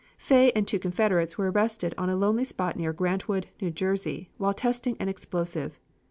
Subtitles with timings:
[0.29, 4.51] ."Fay and two confederates were arrested in a lonely spot near Grantwood, New Jersey, while
[4.55, 5.79] testing an explosive.